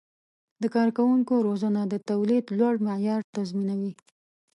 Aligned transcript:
د 0.61 0.63
کارکوونکو 0.75 1.33
روزنه 1.47 1.81
د 1.87 1.95
تولید 2.09 2.45
لوړ 2.59 2.73
معیار 2.87 3.21
تضمینوي. 3.35 3.93